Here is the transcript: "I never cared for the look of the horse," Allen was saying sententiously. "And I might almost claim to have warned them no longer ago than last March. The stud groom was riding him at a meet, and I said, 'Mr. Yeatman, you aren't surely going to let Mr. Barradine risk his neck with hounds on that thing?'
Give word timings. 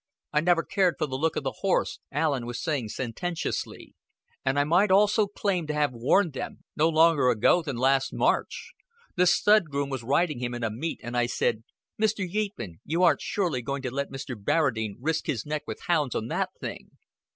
"I 0.33 0.41
never 0.41 0.63
cared 0.63 0.95
for 0.97 1.05
the 1.05 1.15
look 1.15 1.35
of 1.35 1.43
the 1.43 1.57
horse," 1.59 1.99
Allen 2.11 2.47
was 2.47 2.59
saying 2.59 2.89
sententiously. 2.89 3.93
"And 4.43 4.57
I 4.57 4.63
might 4.63 4.89
almost 4.89 5.19
claim 5.37 5.67
to 5.67 5.75
have 5.75 5.91
warned 5.93 6.33
them 6.33 6.63
no 6.75 6.89
longer 6.89 7.29
ago 7.29 7.61
than 7.61 7.75
last 7.77 8.11
March. 8.11 8.71
The 9.15 9.27
stud 9.27 9.65
groom 9.65 9.89
was 9.91 10.01
riding 10.01 10.39
him 10.39 10.55
at 10.55 10.63
a 10.63 10.71
meet, 10.71 11.01
and 11.03 11.15
I 11.15 11.27
said, 11.27 11.63
'Mr. 12.01 12.27
Yeatman, 12.27 12.79
you 12.83 13.03
aren't 13.03 13.21
surely 13.21 13.61
going 13.61 13.83
to 13.83 13.91
let 13.91 14.09
Mr. 14.11 14.35
Barradine 14.35 14.95
risk 14.99 15.27
his 15.27 15.45
neck 15.45 15.65
with 15.67 15.81
hounds 15.83 16.15
on 16.15 16.29
that 16.29 16.49
thing?' 16.59 16.97